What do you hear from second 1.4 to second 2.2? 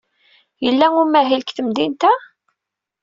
deg temdint-a?